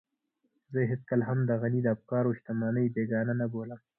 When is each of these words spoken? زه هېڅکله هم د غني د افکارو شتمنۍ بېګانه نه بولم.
زه 0.71 0.79
هېڅکله 0.91 1.23
هم 1.29 1.39
د 1.49 1.51
غني 1.61 1.79
د 1.83 1.87
افکارو 1.95 2.35
شتمنۍ 2.37 2.87
بېګانه 2.95 3.33
نه 3.41 3.45
بولم. 3.51 3.79